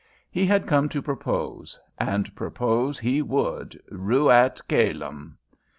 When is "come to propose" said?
0.65-1.79